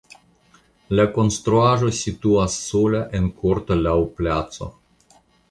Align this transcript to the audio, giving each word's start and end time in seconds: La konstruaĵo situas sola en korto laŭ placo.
La 0.99 1.03
konstruaĵo 1.17 1.89
situas 1.97 2.57
sola 2.71 3.03
en 3.21 3.29
korto 3.43 3.79
laŭ 3.83 3.95
placo. 4.19 4.73